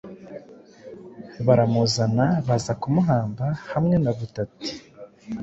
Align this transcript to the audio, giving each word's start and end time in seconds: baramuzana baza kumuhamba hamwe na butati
baramuzana 1.45 2.25
baza 2.47 2.73
kumuhamba 2.81 3.45
hamwe 3.71 3.95
na 4.03 4.11
butati 4.17 4.71